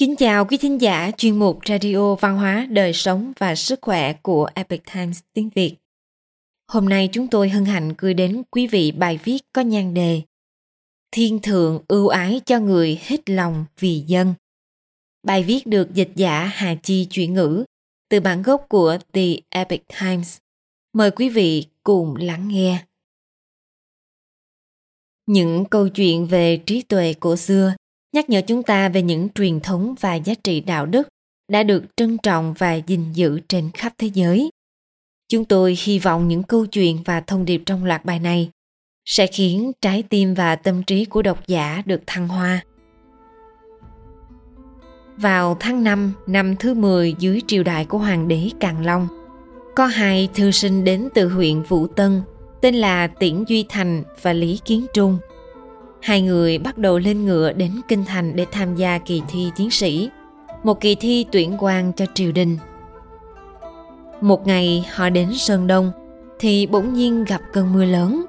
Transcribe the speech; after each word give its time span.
Kính 0.00 0.16
chào 0.16 0.44
quý 0.44 0.56
thính 0.56 0.80
giả 0.80 1.10
chuyên 1.16 1.38
mục 1.38 1.58
Radio 1.68 2.14
Văn 2.14 2.36
hóa, 2.36 2.66
Đời 2.70 2.92
sống 2.92 3.32
và 3.38 3.54
Sức 3.54 3.78
khỏe 3.82 4.12
của 4.12 4.48
Epic 4.54 4.82
Times 4.94 5.20
tiếng 5.32 5.50
Việt. 5.54 5.76
Hôm 6.68 6.88
nay 6.88 7.08
chúng 7.12 7.28
tôi 7.28 7.48
hân 7.48 7.64
hạnh 7.64 7.94
gửi 7.98 8.14
đến 8.14 8.42
quý 8.50 8.66
vị 8.66 8.92
bài 8.92 9.18
viết 9.24 9.38
có 9.52 9.62
nhan 9.62 9.94
đề 9.94 10.22
Thiên 11.10 11.38
thượng 11.42 11.80
ưu 11.88 12.08
ái 12.08 12.40
cho 12.46 12.58
người 12.58 12.98
hết 13.02 13.30
lòng 13.30 13.64
vì 13.78 14.04
dân. 14.06 14.34
Bài 15.22 15.42
viết 15.42 15.66
được 15.66 15.94
dịch 15.94 16.10
giả 16.16 16.44
Hà 16.44 16.74
Chi 16.82 17.06
chuyển 17.10 17.34
ngữ 17.34 17.64
từ 18.08 18.20
bản 18.20 18.42
gốc 18.42 18.66
của 18.68 18.98
The 19.12 19.26
Epic 19.48 19.82
Times. 20.00 20.38
Mời 20.92 21.10
quý 21.10 21.28
vị 21.28 21.66
cùng 21.82 22.16
lắng 22.16 22.48
nghe. 22.48 22.84
Những 25.26 25.64
câu 25.70 25.88
chuyện 25.88 26.26
về 26.26 26.60
trí 26.66 26.82
tuệ 26.82 27.14
cổ 27.20 27.36
xưa 27.36 27.74
nhắc 28.12 28.30
nhở 28.30 28.40
chúng 28.46 28.62
ta 28.62 28.88
về 28.88 29.02
những 29.02 29.28
truyền 29.34 29.60
thống 29.60 29.94
và 30.00 30.14
giá 30.14 30.34
trị 30.44 30.60
đạo 30.60 30.86
đức 30.86 31.08
đã 31.48 31.62
được 31.62 31.84
trân 31.96 32.18
trọng 32.18 32.54
và 32.58 32.74
gìn 32.74 33.12
giữ 33.12 33.40
trên 33.48 33.70
khắp 33.74 33.92
thế 33.98 34.10
giới. 34.14 34.50
Chúng 35.28 35.44
tôi 35.44 35.78
hy 35.84 35.98
vọng 35.98 36.28
những 36.28 36.42
câu 36.42 36.66
chuyện 36.66 37.02
và 37.04 37.20
thông 37.20 37.44
điệp 37.44 37.62
trong 37.66 37.84
loạt 37.84 38.04
bài 38.04 38.18
này 38.18 38.50
sẽ 39.04 39.26
khiến 39.26 39.72
trái 39.80 40.02
tim 40.02 40.34
và 40.34 40.56
tâm 40.56 40.82
trí 40.82 41.04
của 41.04 41.22
độc 41.22 41.46
giả 41.46 41.82
được 41.86 42.00
thăng 42.06 42.28
hoa. 42.28 42.60
Vào 45.16 45.56
tháng 45.60 45.84
5 45.84 46.12
năm 46.26 46.56
thứ 46.56 46.74
10 46.74 47.14
dưới 47.18 47.40
triều 47.46 47.62
đại 47.62 47.84
của 47.84 47.98
Hoàng 47.98 48.28
đế 48.28 48.50
Càn 48.60 48.82
Long, 48.84 49.08
có 49.76 49.86
hai 49.86 50.28
thư 50.34 50.50
sinh 50.50 50.84
đến 50.84 51.08
từ 51.14 51.28
huyện 51.28 51.62
Vũ 51.62 51.86
Tân 51.86 52.22
tên 52.60 52.74
là 52.74 53.06
Tiễn 53.06 53.44
Duy 53.48 53.64
Thành 53.68 54.02
và 54.22 54.32
Lý 54.32 54.60
Kiến 54.64 54.86
Trung– 54.94 55.18
Hai 56.02 56.22
người 56.22 56.58
bắt 56.58 56.78
đầu 56.78 56.98
lên 56.98 57.24
ngựa 57.24 57.52
đến 57.52 57.80
Kinh 57.88 58.04
Thành 58.04 58.36
để 58.36 58.46
tham 58.52 58.74
gia 58.74 58.98
kỳ 58.98 59.22
thi 59.28 59.50
tiến 59.56 59.70
sĩ, 59.70 60.10
một 60.62 60.80
kỳ 60.80 60.94
thi 60.94 61.26
tuyển 61.32 61.56
quan 61.58 61.92
cho 61.92 62.06
triều 62.14 62.32
đình. 62.32 62.58
Một 64.20 64.46
ngày 64.46 64.84
họ 64.94 65.10
đến 65.10 65.30
Sơn 65.34 65.66
Đông 65.66 65.92
thì 66.38 66.66
bỗng 66.66 66.94
nhiên 66.94 67.24
gặp 67.24 67.40
cơn 67.52 67.72
mưa 67.72 67.84
lớn. 67.84 68.24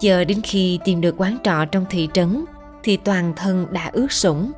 Chờ 0.00 0.24
đến 0.24 0.40
khi 0.44 0.78
tìm 0.84 1.00
được 1.00 1.14
quán 1.18 1.38
trọ 1.44 1.64
trong 1.64 1.84
thị 1.90 2.08
trấn 2.12 2.44
thì 2.82 2.96
toàn 2.96 3.32
thân 3.36 3.66
đã 3.70 3.90
ướt 3.92 4.12
sũng. 4.12 4.52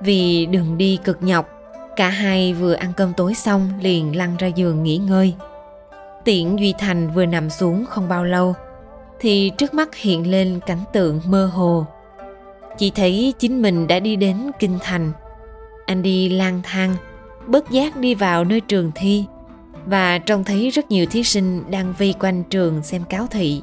Vì 0.00 0.46
đường 0.46 0.78
đi 0.78 0.98
cực 1.04 1.22
nhọc, 1.22 1.48
cả 1.96 2.08
hai 2.08 2.54
vừa 2.54 2.72
ăn 2.72 2.92
cơm 2.96 3.12
tối 3.12 3.34
xong 3.34 3.70
liền 3.80 4.16
lăn 4.16 4.36
ra 4.36 4.46
giường 4.46 4.82
nghỉ 4.82 4.98
ngơi. 4.98 5.34
Tiễn 6.24 6.56
Duy 6.56 6.74
Thành 6.78 7.10
vừa 7.14 7.26
nằm 7.26 7.50
xuống 7.50 7.84
không 7.86 8.08
bao 8.08 8.24
lâu 8.24 8.54
thì 9.20 9.50
trước 9.58 9.74
mắt 9.74 9.94
hiện 9.94 10.30
lên 10.30 10.60
cảnh 10.66 10.84
tượng 10.92 11.20
mơ 11.26 11.46
hồ. 11.46 11.86
Chỉ 12.78 12.90
thấy 12.90 13.34
chính 13.38 13.62
mình 13.62 13.86
đã 13.86 14.00
đi 14.00 14.16
đến 14.16 14.50
kinh 14.58 14.78
thành. 14.82 15.12
Anh 15.86 16.02
đi 16.02 16.28
lang 16.28 16.60
thang 16.62 16.96
bất 17.48 17.70
giác 17.70 17.96
đi 17.96 18.14
vào 18.14 18.44
nơi 18.44 18.60
trường 18.60 18.92
thi. 18.94 19.24
Và 19.86 20.18
trông 20.18 20.44
thấy 20.44 20.70
rất 20.70 20.90
nhiều 20.90 21.06
thí 21.06 21.24
sinh 21.24 21.70
đang 21.70 21.94
vây 21.98 22.14
quanh 22.20 22.44
trường 22.44 22.82
xem 22.82 23.04
cáo 23.04 23.26
thị. 23.30 23.62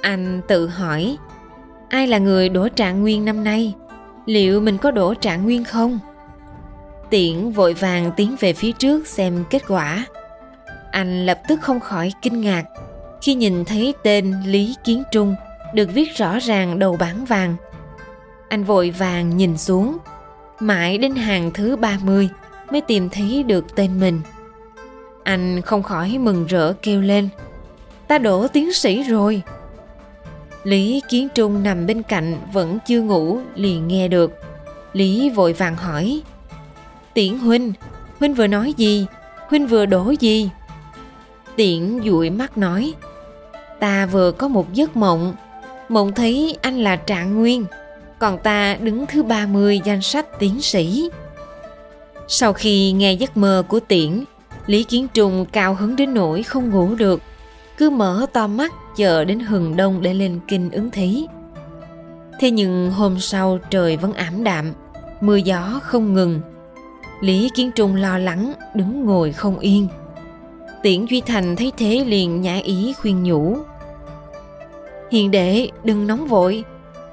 Anh 0.00 0.40
tự 0.48 0.66
hỏi, 0.66 1.16
ai 1.88 2.06
là 2.06 2.18
người 2.18 2.48
đổ 2.48 2.68
trạng 2.68 3.00
nguyên 3.00 3.24
năm 3.24 3.44
nay? 3.44 3.74
Liệu 4.26 4.60
mình 4.60 4.78
có 4.78 4.90
đổ 4.90 5.14
trạng 5.14 5.44
nguyên 5.44 5.64
không? 5.64 5.98
Tiễn 7.10 7.50
vội 7.50 7.74
vàng 7.74 8.10
tiến 8.16 8.36
về 8.40 8.52
phía 8.52 8.72
trước 8.72 9.06
xem 9.06 9.44
kết 9.50 9.62
quả. 9.68 10.04
Anh 10.90 11.26
lập 11.26 11.40
tức 11.48 11.60
không 11.62 11.80
khỏi 11.80 12.12
kinh 12.22 12.40
ngạc 12.40 12.64
khi 13.22 13.34
nhìn 13.34 13.64
thấy 13.64 13.94
tên 14.02 14.34
Lý 14.46 14.74
Kiến 14.84 15.02
Trung 15.12 15.34
được 15.74 15.88
viết 15.94 16.16
rõ 16.16 16.38
ràng 16.38 16.78
đầu 16.78 16.96
bảng 16.96 17.24
vàng. 17.24 17.56
Anh 18.48 18.64
vội 18.64 18.90
vàng 18.90 19.36
nhìn 19.36 19.58
xuống, 19.58 19.98
mãi 20.60 20.98
đến 20.98 21.14
hàng 21.14 21.50
thứ 21.54 21.76
30 21.76 22.28
mới 22.70 22.80
tìm 22.80 23.08
thấy 23.08 23.42
được 23.42 23.74
tên 23.74 24.00
mình. 24.00 24.20
Anh 25.22 25.62
không 25.62 25.82
khỏi 25.82 26.18
mừng 26.18 26.46
rỡ 26.46 26.72
kêu 26.72 27.00
lên, 27.00 27.28
ta 28.08 28.18
đổ 28.18 28.48
tiến 28.48 28.72
sĩ 28.72 29.02
rồi. 29.02 29.42
Lý 30.64 31.02
Kiến 31.08 31.28
Trung 31.34 31.62
nằm 31.62 31.86
bên 31.86 32.02
cạnh 32.02 32.36
vẫn 32.52 32.78
chưa 32.86 33.00
ngủ 33.00 33.38
liền 33.54 33.88
nghe 33.88 34.08
được. 34.08 34.32
Lý 34.92 35.30
vội 35.30 35.52
vàng 35.52 35.76
hỏi, 35.76 36.22
Tiễn 37.14 37.38
Huynh, 37.38 37.72
Huynh 38.18 38.34
vừa 38.34 38.46
nói 38.46 38.74
gì? 38.76 39.06
Huynh 39.48 39.66
vừa 39.66 39.86
đổ 39.86 40.14
gì? 40.20 40.50
Tiễn 41.56 42.00
dụi 42.04 42.30
mắt 42.30 42.58
nói, 42.58 42.94
ta 43.80 44.06
vừa 44.06 44.32
có 44.32 44.48
một 44.48 44.72
giấc 44.72 44.96
mộng. 44.96 45.34
Mộng 45.88 46.12
thấy 46.12 46.56
anh 46.62 46.78
là 46.78 46.96
trạng 46.96 47.34
nguyên, 47.34 47.64
còn 48.18 48.38
ta 48.38 48.76
đứng 48.80 49.06
thứ 49.06 49.22
30 49.22 49.80
danh 49.84 50.02
sách 50.02 50.38
tiến 50.38 50.62
sĩ. 50.62 51.10
Sau 52.28 52.52
khi 52.52 52.92
nghe 52.92 53.12
giấc 53.12 53.36
mơ 53.36 53.62
của 53.68 53.80
tiễn, 53.80 54.24
lý 54.66 54.84
kiến 54.84 55.06
trung 55.14 55.46
cao 55.52 55.74
hứng 55.74 55.96
đến 55.96 56.14
nỗi 56.14 56.42
không 56.42 56.70
ngủ 56.70 56.94
được, 56.94 57.22
cứ 57.76 57.90
mở 57.90 58.26
to 58.32 58.46
mắt 58.46 58.72
chờ 58.96 59.24
đến 59.24 59.40
hừng 59.40 59.76
đông 59.76 60.02
để 60.02 60.14
lên 60.14 60.40
kinh 60.48 60.70
ứng 60.70 60.90
thí. 60.90 61.26
Thế 62.40 62.50
nhưng 62.50 62.90
hôm 62.90 63.20
sau 63.20 63.58
trời 63.70 63.96
vẫn 63.96 64.12
ảm 64.12 64.44
đạm, 64.44 64.72
mưa 65.20 65.36
gió 65.36 65.80
không 65.82 66.14
ngừng. 66.14 66.40
Lý 67.20 67.50
kiến 67.54 67.70
trung 67.72 67.96
lo 67.96 68.18
lắng 68.18 68.52
đứng 68.74 69.04
ngồi 69.04 69.32
không 69.32 69.58
yên. 69.58 69.88
Tiễn 70.82 71.06
duy 71.06 71.20
thành 71.20 71.56
thấy 71.56 71.72
thế 71.76 72.04
liền 72.06 72.40
nhã 72.40 72.56
ý 72.56 72.92
khuyên 72.92 73.22
nhủ. 73.22 73.56
Hiền 75.10 75.30
đệ, 75.30 75.68
đừng 75.84 76.06
nóng 76.06 76.26
vội. 76.26 76.64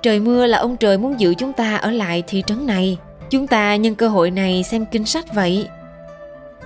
Trời 0.02 0.20
mưa 0.20 0.46
là 0.46 0.58
ông 0.58 0.78
trời 0.78 0.98
muốn 0.98 1.20
giữ 1.20 1.34
chúng 1.34 1.54
ta 1.54 1.76
ở 1.76 1.92
lại 1.92 2.24
thị 2.28 2.44
trấn 2.48 2.66
này. 2.66 2.98
Chúng 3.30 3.48
ta 3.48 3.76
nhân 3.76 3.96
cơ 3.96 4.08
hội 4.08 4.32
này 4.32 4.64
xem 4.64 4.86
kinh 4.92 5.06
sách 5.06 5.34
vậy. 5.34 5.68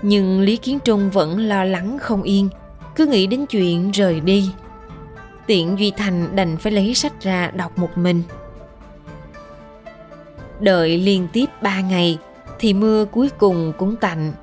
Nhưng 0.01 0.41
Lý 0.41 0.57
Kiến 0.57 0.79
Trung 0.79 1.09
vẫn 1.09 1.39
lo 1.39 1.63
lắng 1.63 1.97
không 2.01 2.23
yên, 2.23 2.49
cứ 2.95 3.05
nghĩ 3.05 3.27
đến 3.27 3.45
chuyện 3.45 3.91
rời 3.91 4.19
đi. 4.19 4.49
Tiện 5.47 5.79
Duy 5.79 5.91
Thành 5.91 6.35
đành 6.35 6.57
phải 6.57 6.71
lấy 6.71 6.93
sách 6.93 7.21
ra 7.21 7.51
đọc 7.55 7.77
một 7.77 7.97
mình. 7.97 8.23
Đợi 10.59 10.97
liên 10.97 11.27
tiếp 11.33 11.45
ba 11.61 11.81
ngày 11.81 12.17
thì 12.59 12.73
mưa 12.73 13.05
cuối 13.05 13.29
cùng 13.37 13.73
cũng 13.77 13.95
tạnh. 13.95 14.33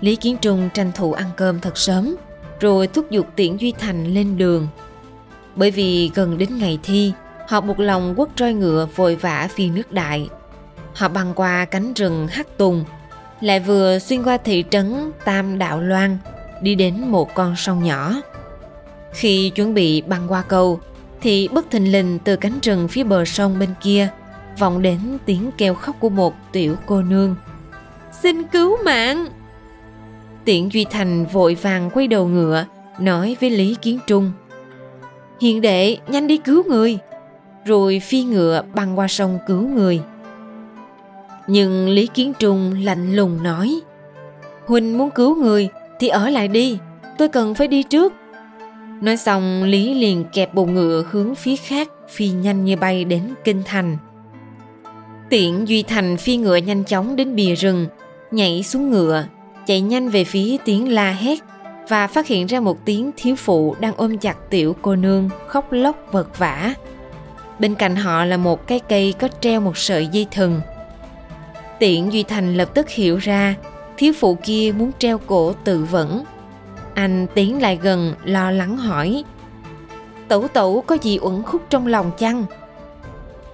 Lý 0.00 0.16
Kiến 0.16 0.36
Trung 0.40 0.68
tranh 0.74 0.92
thủ 0.94 1.12
ăn 1.12 1.26
cơm 1.36 1.60
thật 1.60 1.78
sớm, 1.78 2.16
rồi 2.60 2.86
thúc 2.86 3.10
giục 3.10 3.26
Tiễn 3.36 3.56
Duy 3.56 3.72
Thành 3.78 4.14
lên 4.14 4.38
đường 4.38 4.68
bởi 5.56 5.70
vì 5.70 6.10
gần 6.14 6.38
đến 6.38 6.58
ngày 6.58 6.78
thi, 6.82 7.12
họ 7.48 7.60
buộc 7.60 7.80
lòng 7.80 8.14
quất 8.14 8.28
roi 8.38 8.54
ngựa 8.54 8.88
vội 8.96 9.16
vã 9.16 9.48
phi 9.54 9.68
nước 9.68 9.92
đại. 9.92 10.28
Họ 10.94 11.08
băng 11.08 11.34
qua 11.34 11.64
cánh 11.64 11.92
rừng 11.92 12.26
hắc 12.26 12.58
tùng, 12.58 12.84
lại 13.40 13.60
vừa 13.60 13.98
xuyên 13.98 14.22
qua 14.22 14.36
thị 14.36 14.64
trấn 14.70 15.12
Tam 15.24 15.58
Đạo 15.58 15.80
Loan, 15.80 16.18
đi 16.62 16.74
đến 16.74 17.08
một 17.08 17.34
con 17.34 17.56
sông 17.56 17.84
nhỏ. 17.84 18.14
Khi 19.12 19.50
chuẩn 19.50 19.74
bị 19.74 20.00
băng 20.00 20.28
qua 20.28 20.42
cầu, 20.42 20.80
thì 21.20 21.48
bất 21.48 21.70
thình 21.70 21.92
lình 21.92 22.18
từ 22.18 22.36
cánh 22.36 22.58
rừng 22.62 22.88
phía 22.88 23.04
bờ 23.04 23.24
sông 23.24 23.58
bên 23.58 23.70
kia 23.82 24.08
vọng 24.58 24.82
đến 24.82 24.98
tiếng 25.26 25.50
kêu 25.58 25.74
khóc 25.74 25.96
của 26.00 26.08
một 26.08 26.34
tiểu 26.52 26.76
cô 26.86 27.02
nương. 27.02 27.36
Xin 28.22 28.42
cứu 28.42 28.76
mạng! 28.84 29.26
Tiễn 30.44 30.68
Duy 30.68 30.84
Thành 30.90 31.26
vội 31.26 31.54
vàng 31.54 31.90
quay 31.90 32.06
đầu 32.08 32.26
ngựa, 32.28 32.64
nói 32.98 33.36
với 33.40 33.50
Lý 33.50 33.76
Kiến 33.82 33.98
Trung. 34.06 34.32
Hiền 35.42 35.60
đệ, 35.60 35.96
nhanh 36.08 36.26
đi 36.26 36.36
cứu 36.36 36.62
người. 36.68 36.98
Rồi 37.64 38.00
phi 38.04 38.22
ngựa 38.22 38.62
băng 38.74 38.98
qua 38.98 39.08
sông 39.08 39.38
cứu 39.46 39.68
người. 39.68 40.00
Nhưng 41.46 41.88
Lý 41.88 42.06
Kiến 42.06 42.32
Trung 42.38 42.74
lạnh 42.84 43.16
lùng 43.16 43.42
nói 43.42 43.80
Huynh 44.66 44.98
muốn 44.98 45.10
cứu 45.10 45.36
người 45.36 45.68
thì 45.98 46.08
ở 46.08 46.30
lại 46.30 46.48
đi, 46.48 46.78
Tôi 47.18 47.28
cần 47.28 47.54
phải 47.54 47.68
đi 47.68 47.82
trước. 47.82 48.12
Nói 49.00 49.16
xong, 49.16 49.62
Lý 49.64 49.94
liền 49.94 50.24
kẹp 50.32 50.54
bồ 50.54 50.64
ngựa 50.64 51.04
hướng 51.10 51.34
phía 51.34 51.56
khác, 51.56 51.88
Phi 52.08 52.28
nhanh 52.28 52.64
như 52.64 52.76
bay 52.76 53.04
đến 53.04 53.22
Kinh 53.44 53.62
Thành. 53.64 53.96
Tiện 55.30 55.68
Duy 55.68 55.82
Thành 55.82 56.16
phi 56.16 56.36
ngựa 56.36 56.56
nhanh 56.56 56.84
chóng 56.84 57.16
đến 57.16 57.34
bìa 57.34 57.54
rừng, 57.54 57.86
Nhảy 58.30 58.62
xuống 58.62 58.90
ngựa, 58.90 59.24
Chạy 59.66 59.80
nhanh 59.80 60.08
về 60.08 60.24
phía 60.24 60.56
tiếng 60.64 60.92
la 60.92 61.12
hét 61.12 61.38
và 61.88 62.06
phát 62.06 62.26
hiện 62.26 62.46
ra 62.46 62.60
một 62.60 62.84
tiếng 62.84 63.10
thiếu 63.16 63.36
phụ 63.36 63.76
đang 63.80 63.94
ôm 63.96 64.18
chặt 64.18 64.36
tiểu 64.50 64.76
cô 64.82 64.96
nương, 64.96 65.28
khóc 65.46 65.72
lóc 65.72 65.96
vật 66.12 66.38
vã. 66.38 66.74
Bên 67.58 67.74
cạnh 67.74 67.96
họ 67.96 68.24
là 68.24 68.36
một 68.36 68.66
cái 68.66 68.80
cây 68.88 69.14
có 69.20 69.28
treo 69.40 69.60
một 69.60 69.78
sợi 69.78 70.06
dây 70.06 70.26
thừng. 70.30 70.60
Tiện 71.78 72.12
Duy 72.12 72.22
Thành 72.22 72.56
lập 72.56 72.74
tức 72.74 72.90
hiểu 72.90 73.16
ra, 73.16 73.54
thiếu 73.96 74.12
phụ 74.20 74.38
kia 74.44 74.72
muốn 74.78 74.90
treo 74.98 75.18
cổ 75.18 75.52
tự 75.64 75.84
vẫn. 75.84 76.24
Anh 76.94 77.26
tiến 77.34 77.62
lại 77.62 77.78
gần, 77.82 78.14
lo 78.24 78.50
lắng 78.50 78.76
hỏi, 78.76 79.24
Tẩu 80.28 80.48
tẩu 80.48 80.80
có 80.86 80.98
gì 81.02 81.18
uẩn 81.22 81.42
khúc 81.42 81.62
trong 81.70 81.86
lòng 81.86 82.10
chăng? 82.18 82.44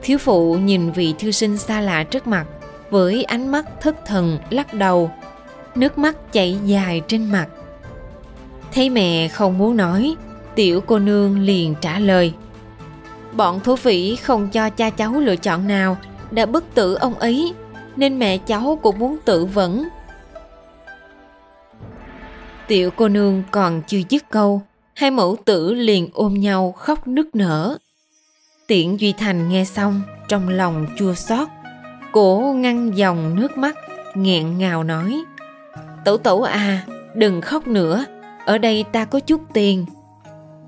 Thiếu 0.03 0.19
phụ 0.19 0.55
nhìn 0.55 0.91
vị 0.91 1.15
thư 1.19 1.31
sinh 1.31 1.59
xa 1.59 1.81
lạ 1.81 2.05
trước 2.05 2.27
mặt, 2.27 2.47
với 2.91 3.25
ánh 3.25 3.49
mắt 3.49 3.81
thất 3.81 4.07
thần, 4.07 4.39
lắc 4.51 4.75
đầu 4.75 5.11
nước 5.75 5.99
mắt 5.99 6.33
chảy 6.33 6.59
dài 6.65 7.03
trên 7.09 7.33
mặt 7.33 7.49
Thấy 8.73 8.91
mẹ 8.91 9.29
không 9.29 9.59
muốn 9.59 9.77
nói, 9.77 10.17
tiểu 10.55 10.81
cô 10.81 10.99
nương 10.99 11.41
liền 11.41 11.75
trả 11.81 11.99
lời. 11.99 12.33
Bọn 13.33 13.61
thú 13.61 13.77
phỉ 13.77 14.17
không 14.17 14.49
cho 14.49 14.71
cha 14.71 14.91
cháu 14.91 15.13
lựa 15.13 15.37
chọn 15.37 15.69
nào, 15.69 15.97
đã 16.31 16.47
bức 16.47 16.65
tử 16.75 16.95
ông 16.95 17.15
ấy, 17.15 17.53
nên 17.97 18.19
mẹ 18.19 18.39
cháu 18.39 18.79
cũng 18.83 18.99
muốn 18.99 19.17
tự 19.25 19.45
vẫn. 19.45 19.89
Tiểu 22.67 22.91
cô 22.91 23.09
nương 23.09 23.43
còn 23.51 23.83
chưa 23.87 24.01
dứt 24.09 24.31
câu, 24.31 24.63
hai 24.95 25.11
mẫu 25.11 25.37
tử 25.45 25.75
liền 25.75 26.09
ôm 26.13 26.35
nhau 26.35 26.73
khóc 26.73 27.09
nức 27.09 27.35
nở. 27.35 27.79
Tiễn 28.67 28.97
Duy 28.97 29.13
Thành 29.13 29.49
nghe 29.49 29.65
xong, 29.65 30.03
trong 30.29 30.49
lòng 30.49 30.87
chua 30.99 31.15
xót, 31.15 31.49
cổ 32.13 32.55
ngăn 32.57 32.97
dòng 32.97 33.41
nước 33.41 33.59
mắt, 33.59 33.77
nghẹn 34.15 34.59
ngào 34.59 34.85
nói. 34.85 35.25
Tẩu 36.05 36.19
tẩu 36.19 36.43
à, 36.43 36.87
đừng 37.15 37.41
khóc 37.41 37.67
nữa, 37.67 38.05
ở 38.49 38.59
đây 38.59 38.85
ta 38.93 39.05
có 39.05 39.21
chút 39.21 39.41
tiền. 39.55 39.87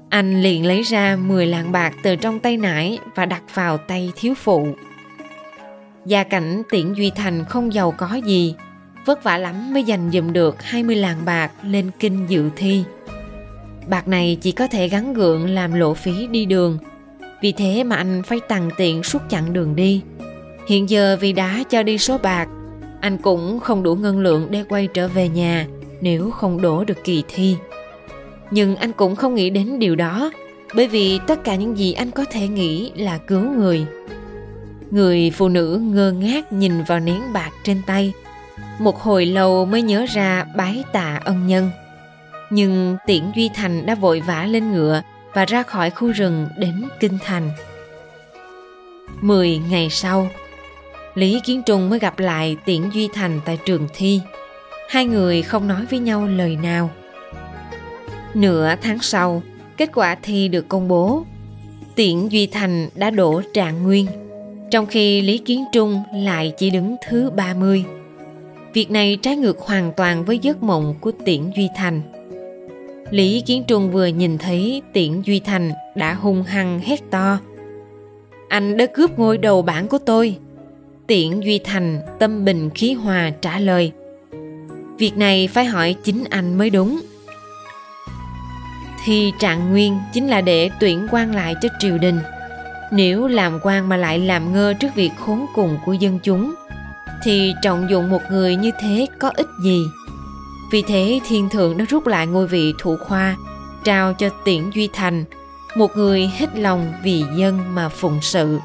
Anh 0.09 0.43
liền 0.43 0.67
lấy 0.67 0.82
ra 0.82 1.17
10 1.17 1.47
lạng 1.47 1.73
bạc 1.73 1.94
từ 2.03 2.17
trong 2.17 2.41
tay 2.41 2.56
nải 2.56 2.99
và 3.15 3.27
đặt 3.27 3.43
vào 3.55 3.79
tay 3.79 4.12
thiếu 4.17 4.35
phụ. 4.35 4.69
Gia 6.06 6.25
cảnh 6.25 6.62
tiễn 6.71 6.93
Duy 6.93 7.11
Thành 7.11 7.44
không 7.44 7.75
giàu 7.75 7.94
có 7.99 8.15
gì, 8.15 8.55
vất 9.06 9.25
vả 9.25 9.38
lắm 9.38 9.75
mới 9.75 9.85
dành 9.85 10.11
dùm 10.11 10.32
được 10.32 10.62
20 10.62 10.97
lạng 10.97 11.25
bạc 11.25 11.53
lên 11.62 11.91
kinh 11.99 12.27
dự 12.29 12.50
thi. 12.56 12.85
Bạc 13.87 14.09
này 14.09 14.38
chỉ 14.41 14.53
có 14.53 14.67
thể 14.67 14.88
gắn 14.88 15.15
gượng 15.15 15.50
làm 15.50 15.73
lộ 15.73 15.94
phí 15.94 16.27
đi 16.27 16.44
đường, 16.44 16.79
vì 17.43 17.53
thế 17.53 17.85
mà 17.85 17.97
anh 17.97 18.23
phải 18.27 18.41
tặng 18.49 18.71
tiện 18.77 19.03
suốt 19.03 19.23
chặng 19.29 19.53
đường 19.53 19.77
đi. 19.77 20.03
Hiện 20.69 20.91
giờ 20.91 21.17
vì 21.21 21.32
đã 21.32 21.62
cho 21.71 21.82
đi 21.82 21.99
số 21.99 22.19
bạc, 22.19 22.49
anh 23.00 23.19
cũng 23.19 23.61
không 23.61 23.82
đủ 23.82 23.94
ngân 23.94 24.21
lượng 24.21 24.47
để 24.50 24.65
quay 24.69 24.88
trở 24.94 25.09
về 25.09 25.29
nhà 25.29 25.67
nếu 26.00 26.31
không 26.31 26.61
đổ 26.61 26.85
được 26.85 27.05
kỳ 27.05 27.23
thi. 27.29 27.56
Nhưng 28.50 28.76
anh 28.76 28.93
cũng 28.93 29.17
không 29.17 29.35
nghĩ 29.35 29.50
đến 29.50 29.79
điều 29.79 29.97
đó, 29.97 30.31
bởi 30.75 30.88
vì 30.88 31.20
tất 31.26 31.44
cả 31.44 31.55
những 31.55 31.79
gì 31.79 31.93
anh 31.93 32.11
có 32.11 32.25
thể 32.31 32.49
nghĩ 32.49 32.93
là 32.97 33.19
cứu 33.19 33.41
người. 33.41 33.87
Người 34.91 35.31
phụ 35.31 35.49
nữ 35.49 35.81
ngơ 35.85 36.12
ngác 36.12 36.52
nhìn 36.52 36.82
vào 36.82 37.00
nén 37.00 37.23
bạc 37.32 37.50
trên 37.64 37.81
tay, 37.87 38.12
một 38.79 39.00
hồi 39.00 39.26
lâu 39.26 39.64
mới 39.64 39.82
nhớ 39.82 40.06
ra 40.14 40.44
bái 40.56 40.85
tạ 40.93 41.20
ân 41.25 41.47
nhân. 41.47 41.70
Nhưng 42.50 42.97
Tiễn 43.06 43.23
Duy 43.37 43.50
Thành 43.55 43.87
đã 43.87 43.94
vội 43.94 44.20
vã 44.20 44.47
lên 44.47 44.73
ngựa 44.73 45.03
và 45.35 45.44
ra 45.44 45.62
khỏi 45.62 45.91
khu 45.91 46.11
rừng 46.11 46.49
đến 46.56 46.88
Kinh 47.00 47.19
Thành. 47.25 47.50
Mười 49.20 49.61
ngày 49.70 49.91
sau, 49.91 50.29
Lý 51.14 51.41
Kiến 51.44 51.62
Trung 51.67 51.91
mới 51.91 51.99
gặp 51.99 52.19
lại 52.19 52.56
Tiễn 52.64 52.91
Duy 52.91 53.08
Thành 53.14 53.41
tại 53.44 53.58
trường 53.64 53.88
thi. 53.94 54.20
Hai 54.88 55.05
người 55.05 55.43
không 55.43 55.69
nói 55.69 55.85
với 55.91 55.99
nhau 55.99 56.26
lời 56.26 56.56
nào. 56.62 56.91
Nửa 58.35 58.75
tháng 58.82 58.99
sau, 59.03 59.43
kết 59.77 59.91
quả 59.94 60.15
thi 60.23 60.49
được 60.49 60.69
công 60.69 60.88
bố. 60.88 61.25
Tiễn 61.94 62.29
Duy 62.29 62.47
Thành 62.47 62.88
đã 62.94 63.11
đổ 63.11 63.43
trạng 63.55 63.82
nguyên, 63.82 64.06
trong 64.71 64.87
khi 64.87 65.21
Lý 65.21 65.38
Kiến 65.38 65.65
Trung 65.73 66.03
lại 66.15 66.53
chỉ 66.59 66.71
đứng 66.71 66.97
thứ 67.09 67.31
30. 67.31 67.85
Việc 68.73 68.91
này 68.91 69.19
trái 69.23 69.37
ngược 69.37 69.59
hoàn 69.59 69.93
toàn 69.97 70.25
với 70.25 70.38
giấc 70.38 70.62
mộng 70.62 70.94
của 71.00 71.12
Tiễn 71.25 71.50
Duy 71.56 71.69
Thành. 71.77 72.03
Lý 73.11 73.43
Kiến 73.47 73.65
Trung 73.67 73.91
vừa 73.91 74.06
nhìn 74.06 74.38
thấy 74.38 74.82
Tiễn 74.93 75.23
Duy 75.23 75.41
Thành 75.41 75.71
đã 75.94 76.15
hung 76.15 76.43
hăng 76.43 76.81
hét 76.81 77.11
to. 77.11 77.38
Anh 78.49 78.77
đã 78.77 78.87
cướp 78.87 79.19
ngôi 79.19 79.38
đầu 79.38 79.62
bảng 79.62 79.88
của 79.88 79.99
tôi. 79.99 80.37
Tiễn 81.06 81.41
Duy 81.41 81.59
Thành 81.59 82.00
tâm 82.19 82.44
bình 82.44 82.71
khí 82.71 82.93
hòa 82.93 83.31
trả 83.41 83.59
lời. 83.59 83.93
Việc 84.99 85.17
này 85.17 85.49
phải 85.49 85.65
hỏi 85.65 85.97
chính 86.05 86.25
anh 86.31 86.59
mới 86.59 86.71
đúng. 86.71 87.00
Thì 89.05 89.32
trạng 89.38 89.70
nguyên 89.70 90.00
chính 90.12 90.29
là 90.29 90.41
để 90.41 90.70
tuyển 90.81 91.06
quan 91.11 91.35
lại 91.35 91.55
cho 91.62 91.69
triều 91.79 91.99
đình. 91.99 92.20
Nếu 92.93 93.26
làm 93.26 93.58
quan 93.62 93.88
mà 93.88 93.97
lại 93.97 94.19
làm 94.19 94.52
ngơ 94.52 94.75
trước 94.81 94.94
việc 94.94 95.11
khốn 95.19 95.47
cùng 95.55 95.79
của 95.85 95.93
dân 95.93 96.19
chúng, 96.23 96.55
thì 97.23 97.55
trọng 97.62 97.91
dụng 97.91 98.11
một 98.11 98.23
người 98.31 98.56
như 98.56 98.70
thế 98.81 99.06
có 99.19 99.31
ích 99.35 99.49
gì? 99.62 99.85
Vì 100.73 100.82
thế 100.82 101.20
thiên 101.29 101.49
thượng 101.49 101.79
đã 101.79 101.85
rút 101.88 102.06
lại 102.06 102.26
ngôi 102.26 102.47
vị 102.47 102.75
thủ 102.79 102.97
khoa, 102.97 103.37
trao 103.85 104.14
cho 104.14 104.29
Tiễn 104.44 104.70
Duy 104.75 104.88
Thành, 104.93 105.25
một 105.76 105.96
người 105.96 106.26
hết 106.26 106.58
lòng 106.58 106.93
vì 107.03 107.25
dân 107.37 107.75
mà 107.75 107.88
phụng 107.88 108.19
sự. 108.23 108.58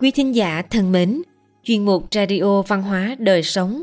Quý 0.00 0.10
thính 0.10 0.34
giả 0.34 0.62
thân 0.70 0.92
mến, 0.92 1.22
chuyên 1.64 1.84
mục 1.84 2.08
Radio 2.10 2.62
Văn 2.62 2.82
hóa 2.82 3.16
Đời 3.18 3.42
Sống 3.42 3.82